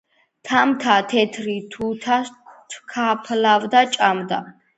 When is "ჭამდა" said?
3.95-4.39